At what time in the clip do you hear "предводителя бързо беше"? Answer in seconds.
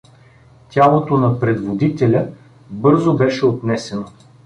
1.39-3.45